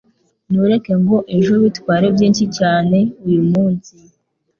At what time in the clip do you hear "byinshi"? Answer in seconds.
2.15-2.45